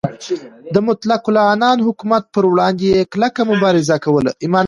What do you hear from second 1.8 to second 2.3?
حکومت